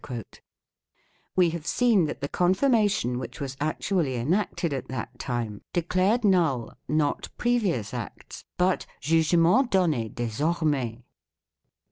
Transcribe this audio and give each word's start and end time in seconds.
6 0.07 0.41
We 1.35 1.51
have 1.51 1.67
seen 1.67 2.05
that 2.05 2.21
the 2.21 2.27
confirmation 2.27 3.19
which 3.19 3.39
was 3.39 3.55
actually 3.61 4.15
enacted 4.15 4.73
at 4.73 4.87
that 4.87 5.19
time 5.19 5.61
declared 5.73 6.23
null, 6.23 6.75
not 6.87 7.29
previous 7.37 7.93
acts, 7.93 8.43
but 8.57 8.87
"jugementz 8.99 9.69
donez 9.69 10.11
desoremes". 10.15 11.03